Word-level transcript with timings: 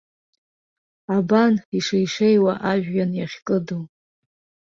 Абан, 1.15 1.55
ишеи-шеиуа 1.77 2.53
ажәҩан 2.71 3.11
иахькыду. 3.19 3.83